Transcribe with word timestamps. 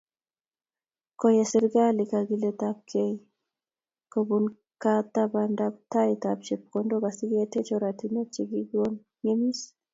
Koyai 1.19 1.49
serikali 1.53 2.01
kegiletabgeio 2.11 3.23
kobunkatapanetab 4.11 6.39
chepkondook 6.47 7.03
asi 7.09 7.23
keteech 7.31 7.71
oratinweek 7.77 8.29
chekikong'emokis 8.35 9.59